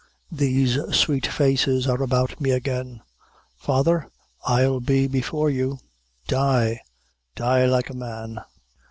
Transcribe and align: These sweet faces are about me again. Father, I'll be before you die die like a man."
These 0.31 0.79
sweet 0.95 1.27
faces 1.27 1.85
are 1.87 2.01
about 2.01 2.41
me 2.41 2.49
again. 2.49 3.03
Father, 3.55 4.07
I'll 4.43 4.79
be 4.79 5.05
before 5.05 5.51
you 5.51 5.77
die 6.27 6.81
die 7.35 7.67
like 7.67 7.91
a 7.91 7.93
man." 7.93 8.39